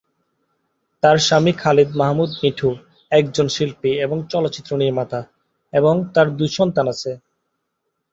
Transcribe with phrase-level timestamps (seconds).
[1.03, 2.69] তার স্বামী খালিদ মাহমুদ মিঠু
[3.11, 5.19] একজন শিল্পী এবং চলচ্চিত্র নির্মাতা
[5.73, 7.11] এবং তার দুই সন্তান আছে।